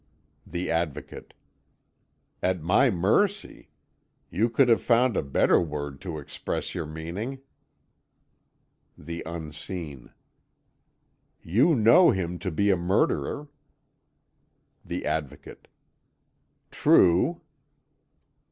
[0.47, 1.35] The Advocate:
[2.41, 3.69] "At my mercy!
[4.31, 7.37] You could have found a better word to express your meaning."
[8.97, 10.11] The Unseen:
[11.43, 13.47] "You know him to be a murderer."
[14.83, 15.67] The Advocate:
[16.71, 17.41] "True."